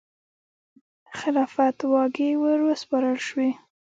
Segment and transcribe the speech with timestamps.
[1.17, 3.49] خلافت واګې وروسپارل شوې.